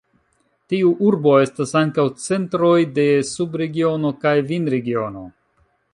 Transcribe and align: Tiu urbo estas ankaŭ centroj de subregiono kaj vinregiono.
Tiu 0.73 0.93
urbo 1.09 1.33
estas 1.41 1.73
ankaŭ 1.83 2.05
centroj 2.23 2.73
de 2.97 3.05
subregiono 3.33 4.13
kaj 4.25 4.37
vinregiono. 4.49 5.27